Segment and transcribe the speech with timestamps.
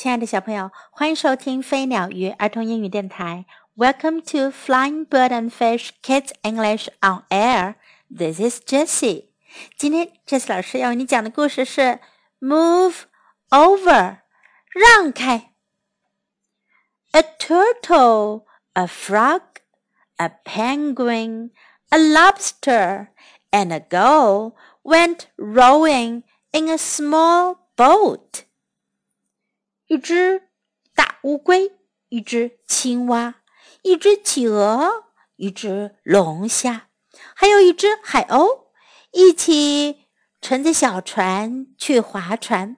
[0.00, 3.46] 亲爱的小朋友，欢迎收听飞鸟鱼儿童英语电台。
[3.76, 7.74] Welcome to Flying Bird and Fish Kids English on Air.
[8.14, 9.30] This is Jessie.
[9.76, 12.00] 今天 Jessie 老师要为你讲的故事是
[12.40, 13.04] Move
[13.50, 14.18] Over，
[14.72, 15.52] 让开。
[17.12, 18.44] A turtle,
[18.74, 19.42] a frog,
[20.16, 21.50] a penguin,
[21.88, 23.08] a lobster,
[23.50, 26.22] and a gull went rowing
[26.52, 28.44] in a small boat.
[29.91, 30.47] 一只
[30.95, 31.69] 大乌龟，
[32.07, 33.41] 一只青蛙，
[33.81, 35.03] 一只企鹅，
[35.35, 36.87] 一只龙虾，
[37.35, 38.67] 还有一只海鸥，
[39.11, 40.07] 一起
[40.39, 42.77] 乘着小船去划船。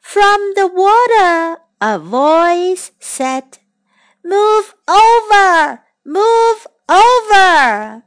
[0.00, 3.54] From the water, a voice said,
[4.22, 8.02] "Move over, move over."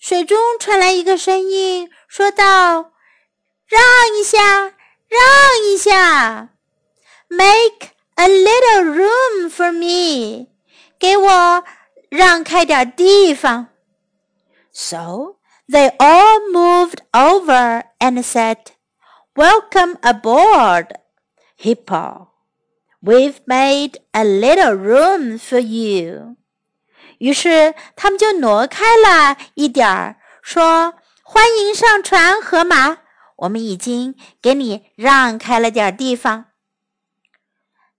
[0.00, 2.92] 水中传来一个声音，说道
[3.70, 3.80] ：“让
[4.18, 4.74] 一下。”
[5.09, 5.21] 让
[5.65, 6.49] 一下，
[7.27, 10.47] Make a little room for me，
[10.99, 11.63] 给我
[12.09, 13.67] 让开点地方。
[14.71, 18.57] So they all moved over and said,
[19.33, 20.95] "Welcome aboard,
[21.57, 22.27] Hippo.
[23.01, 26.35] We've made a little room for you."
[27.19, 32.97] 于是他们就挪开了一点儿，说：“欢迎上船，河马。”
[33.39, 36.45] 我们已经给你让开了点地方。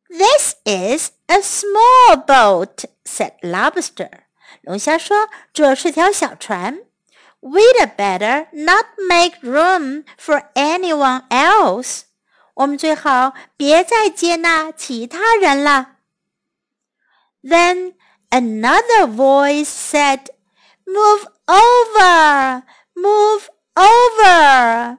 [0.08, 4.10] This is a small boat," said Lobster.
[4.62, 6.80] 龙虾说：“这是条小船。
[7.40, 12.02] We'd better not make room for anyone else.
[12.54, 15.96] 我们最好别再接纳其他人了。”
[17.42, 17.94] Then
[18.30, 20.30] another voice said,
[20.84, 22.62] "Move over,
[22.94, 24.98] move over."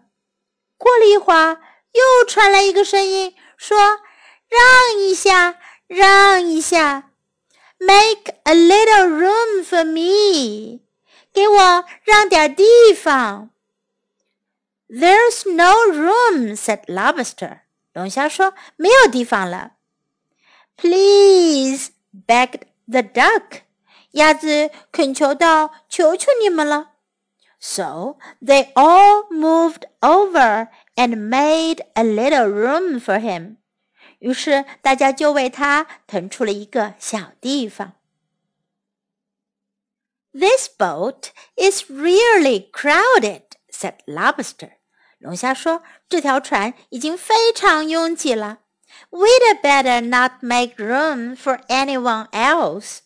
[0.82, 1.60] 过了一会儿，
[1.92, 4.02] 又传来一个声音，说：“
[4.48, 7.12] 让一下，让一下，
[7.80, 10.82] Make a little room for me，
[11.34, 12.64] 给我让点地
[12.94, 13.50] 方。”
[14.90, 17.60] There's no room," said Lobster.
[17.94, 19.74] 龙虾说：“没有地方了。”
[20.78, 21.90] Please,
[22.28, 23.62] begged the duck.
[24.12, 26.91] 鸭子恳求道：“求求你们了。””
[27.62, 33.58] So they all moved over and made a little room for him.
[34.20, 37.94] 于是大家就为他腾出了一个小地方。
[40.34, 44.74] This boat is really crowded," said Lobster.
[45.18, 48.60] 龙虾说：“这条船已经非常拥挤了。
[49.10, 53.00] We'd better not make room for anyone else.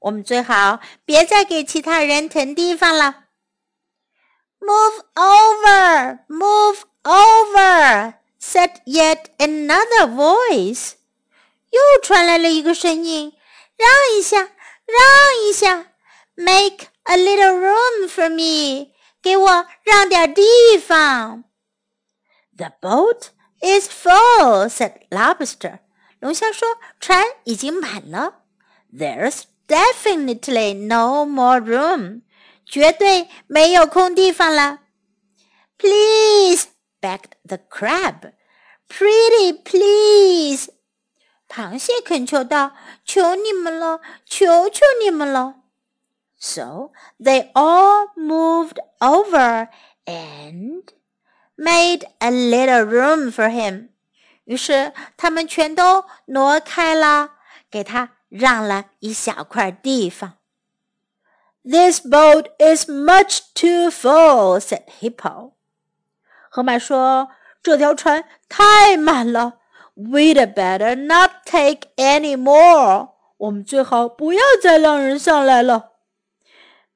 [0.00, 3.21] 我们最好别再给其他人腾地方了。”
[4.62, 10.94] Move over, move over, said yet another voice.
[11.70, 13.32] 又传来了一个声音：“
[13.76, 13.88] 让
[14.18, 15.86] 一下，让一下，
[16.34, 18.92] Make a little room for me，
[19.22, 20.42] 给我让点地
[20.78, 21.44] 方。”
[22.56, 23.28] The boat
[23.60, 25.78] is full, said Lobster.
[26.20, 28.42] 龙虾说：“船已经满了。
[28.92, 32.22] There's definitely no more room.
[32.64, 34.80] 绝对没有空地方了。
[35.78, 36.66] Please,
[37.00, 38.32] begged the crab.
[38.88, 40.70] Pretty please.
[41.48, 45.54] 螃蟹恳求道：“求你们了，求求你们了。”
[46.40, 49.68] So they all moved over
[50.04, 50.84] and
[51.56, 53.88] made a little room for him.
[54.44, 57.30] 于是他们全都挪开了，
[57.70, 60.34] 给他让了一小块地方。
[61.64, 65.52] this boat is much too full," said Hippo.
[66.50, 69.58] 河马说：“这条船太满了，
[69.96, 73.10] We'd better not take any more.
[73.36, 75.92] 我们最好不要再让人上来了。”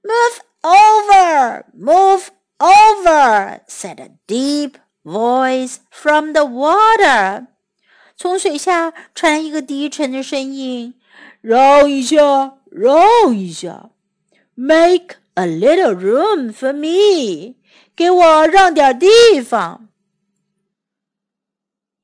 [0.03, 4.75] Move over, move over," said a deep
[5.05, 7.47] voice from the water.
[8.17, 10.95] 从水下传来一个低沉的声音：“
[11.41, 13.91] 让一下，让一下。”
[14.57, 17.57] Make a little room for me，
[17.97, 19.89] 给我让点地方。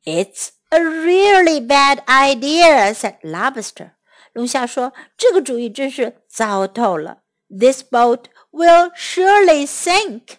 [0.04, 3.90] It's a really bad idea," said Lobster.
[4.32, 7.18] 龙虾说：“这个主意真是糟透了。
[7.48, 10.36] This boat will surely sink.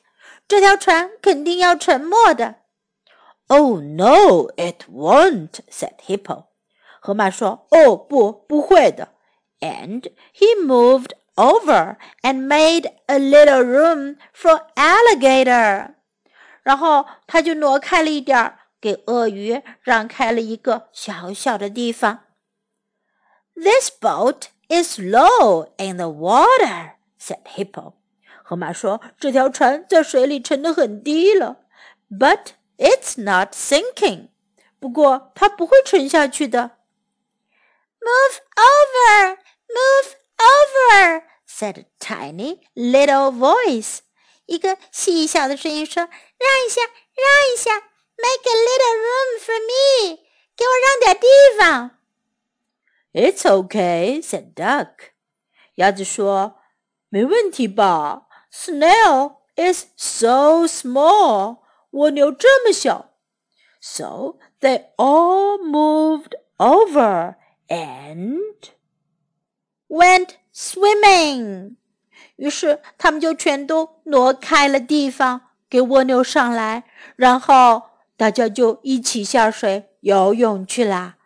[0.48, 2.56] 这条船肯定要沉没的。”
[3.48, 6.46] Oh no, it won't," said Hippo.
[7.00, 9.10] 河马说：“哦不，不会的。”
[9.60, 15.96] And he moved over and made a little room for alligator。
[16.64, 22.26] 然后他就挪开了一点儿， 给鳄鱼让开了一个小小的地方。
[23.56, 27.94] This boat is low in the water," said Hippo.
[28.44, 31.58] 河马说：“这条船在水里沉得很低了，
[32.10, 34.30] but it's not sinking。
[34.80, 36.72] 不过它不会沉下去的。”
[41.64, 44.00] said a tiny little voice.
[44.46, 47.72] 一个细小的声音说：“让一下，让一下，
[48.18, 50.20] Make a little room for me，
[50.56, 51.28] 给我让点地
[51.60, 51.92] 方。”
[53.14, 55.12] It's okay, said Duck.
[55.76, 56.62] 鸭子说：“
[57.10, 58.28] 没问题吧？
[58.52, 61.60] Snail is so small.
[61.92, 63.14] 蜗牛这么小。”
[63.82, 67.36] So they all moved over
[67.70, 68.70] and
[69.88, 71.77] went swimming.
[72.37, 76.85] 于是他们就全都挪开了地方，给蜗牛上来，
[77.17, 77.83] 然后
[78.17, 81.17] 大家就一起下水游泳去啦。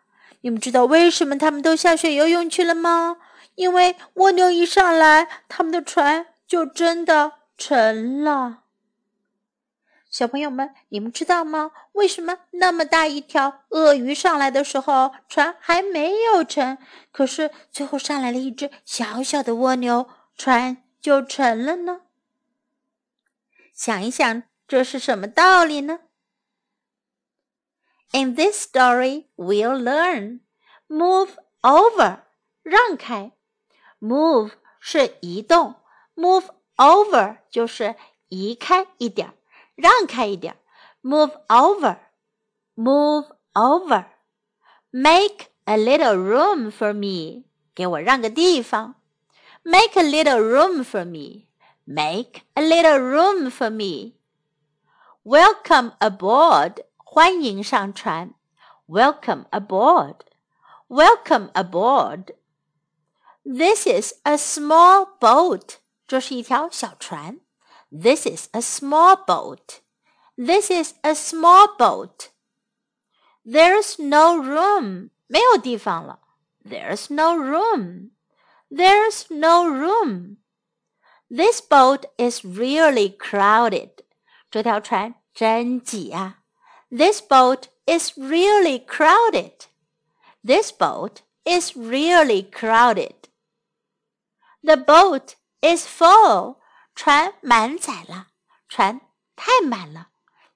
[0.41, 3.17] 你们知道为什么他们都下水游泳去了吗？
[3.55, 8.61] 因为蜗牛一上来，他们的船就真的沉了。
[10.11, 11.71] 小朋友们，你们知道吗？
[11.93, 16.79] 为什么那么大一条鳄鱼上来的时候，船还没有沉，
[17.13, 20.85] 可是最后上来了一只小小的蜗牛，船？
[21.01, 22.01] 就成了呢。
[23.73, 26.01] 想一想，这是什么道理呢
[28.11, 30.41] ？In this story, we'll learn
[30.89, 31.31] move
[31.63, 32.23] over
[32.63, 33.31] 让开
[34.01, 34.51] ，move
[34.81, 35.77] 是移动
[36.17, 36.47] ，move
[36.77, 37.95] over 就是
[38.29, 39.35] 移开一点儿，
[39.78, 40.58] 让开一点。
[41.02, 41.98] Move over,
[42.76, 44.06] move over.
[44.92, 47.44] Make a little room for me，
[47.74, 48.96] 给我让个地方。
[49.64, 51.48] Make a little room for me.
[51.86, 54.14] Make a little room for me.
[55.24, 56.86] Welcome aboard.
[56.98, 58.34] 欢迎上船。
[58.88, 60.18] Welcome aboard.
[60.88, 62.36] Welcome aboard.
[63.44, 65.78] This is a small boat.
[66.08, 67.40] 这是一条小船。
[67.92, 69.82] This is a small boat.
[70.38, 72.30] This is a small boat.
[73.46, 75.12] There's no room.
[75.28, 76.20] 没有地方了。
[76.66, 78.12] There's no room.
[78.72, 80.38] There's no room.
[81.30, 84.04] This boat is really crowded.
[84.50, 86.40] 这条船真挤啊。
[86.90, 89.66] This boat is really crowded.
[90.44, 93.30] This boat is really crowded.
[94.64, 96.60] The boat is full.
[96.98, 98.28] 船满载了，
[98.68, 99.02] 船
[99.36, 100.10] 太满了。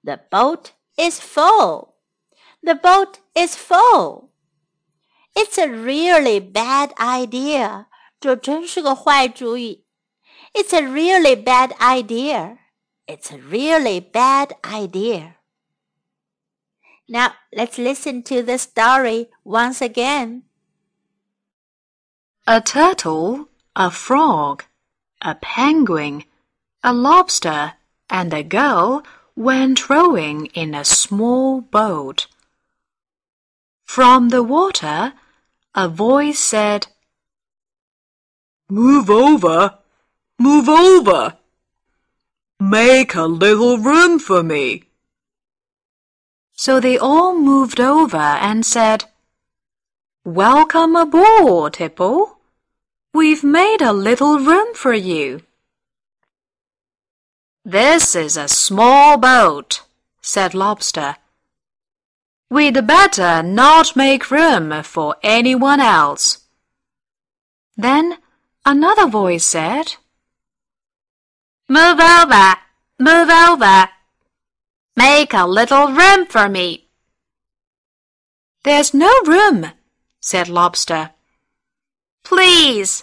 [0.04, 1.96] The boat is full.
[2.62, 4.30] The boat is full.
[5.34, 7.86] It's a really bad idea
[8.20, 9.86] 这真是个坏主意。
[10.54, 12.58] It's a really bad idea.
[13.06, 15.36] It's a really bad idea.
[17.08, 20.44] Now let's listen to the story once again.
[22.46, 24.64] A turtle, a frog,
[25.22, 26.24] a penguin,
[26.85, 27.75] a lobster,
[28.11, 29.05] and a girl
[29.37, 32.27] went rowing in a small boat.
[33.85, 35.15] From the water,
[35.75, 36.89] a voice said,
[38.69, 39.79] Move over,
[40.39, 41.37] move over.
[42.59, 44.85] Make a little room for me.
[46.53, 49.05] So they all moved over and said,
[50.25, 52.39] Welcome aboard, Hippo.
[53.13, 55.43] We've made a little room for you.
[57.65, 59.83] This is a small boat,
[60.21, 61.17] said Lobster.
[62.51, 66.39] We'd better not make room for anyone else.
[67.77, 68.19] Then
[68.65, 69.97] Another voice said,
[71.69, 72.55] Move over,
[72.99, 73.89] move over.
[74.95, 76.87] Make a little room for me.
[78.63, 79.73] There's no room,
[80.21, 81.11] said Lobster.
[82.23, 83.03] Please,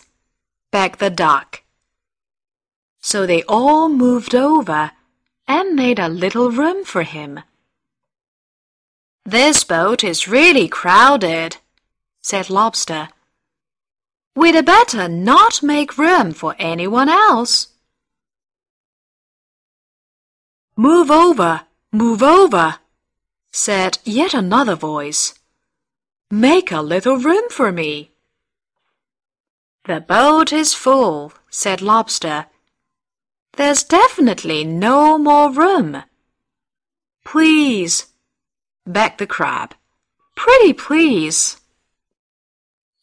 [0.71, 1.63] begged the duck.
[3.01, 4.91] So they all moved over
[5.47, 7.41] and made a little room for him.
[9.25, 11.57] This boat is really crowded,
[12.21, 13.09] said Lobster.
[14.35, 17.67] We'd better not make room for anyone else.
[20.75, 22.77] Move over, move over,
[23.51, 25.33] said yet another voice.
[26.31, 28.11] Make a little room for me.
[29.85, 32.45] The boat is full, said Lobster.
[33.53, 36.03] There's definitely no more room.
[37.25, 38.07] Please,
[38.85, 39.75] begged the crab.
[40.35, 41.57] Pretty please.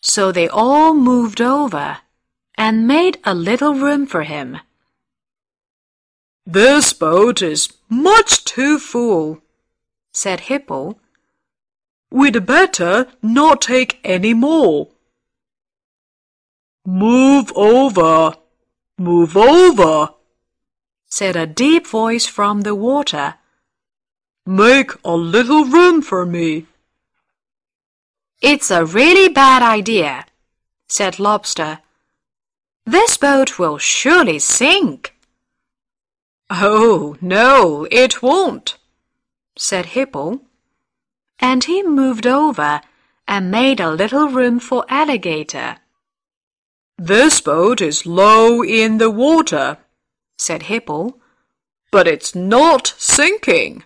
[0.00, 1.98] So they all moved over
[2.56, 4.58] and made a little room for him.
[6.46, 9.42] This boat is much too full,
[10.12, 10.96] said Hippo.
[12.10, 14.88] We'd better not take any more.
[16.86, 18.34] Move over,
[18.96, 20.14] move over,
[21.08, 23.34] said a deep voice from the water.
[24.44, 26.66] Make a little room for me.
[28.40, 30.26] It's a really bad idea,
[30.88, 31.80] said Lobster.
[32.84, 35.14] This boat will surely sink.
[36.48, 38.76] Oh, no, it won't,
[39.56, 40.42] said Hippo.
[41.40, 42.80] And he moved over
[43.26, 45.78] and made a little room for Alligator.
[46.96, 49.78] This boat is low in the water,
[50.36, 51.16] said Hippo,
[51.90, 53.84] but it's not sinking.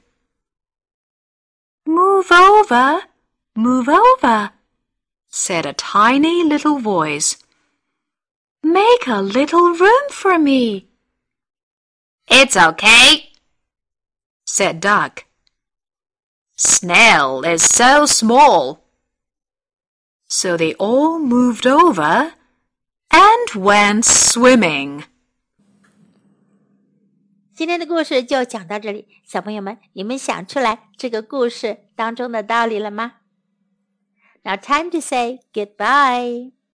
[1.86, 3.02] Move over,
[3.54, 4.50] move over,
[5.28, 7.36] said a tiny little voice.
[8.62, 10.86] Make a little room for me.
[12.28, 13.30] It's okay,
[14.44, 15.24] said Duck.
[16.56, 18.84] Snail is so small.
[20.28, 22.34] So they all moved over
[23.10, 25.04] and went swimming.
[27.60, 33.16] 今天的故事就讲到这里，小朋友们，你们想出来这个故事当中的道理了吗
[34.44, 36.52] ？Now time to say goodbye.